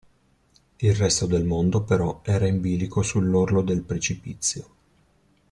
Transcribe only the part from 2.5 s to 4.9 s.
bilico sull'orlo del precipizio.